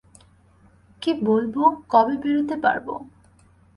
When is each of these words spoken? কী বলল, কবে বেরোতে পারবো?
কী 1.01 1.11
বলল, 1.21 1.55
কবে 1.91 2.15
বেরোতে 2.23 2.55
পারবো? 2.63 2.93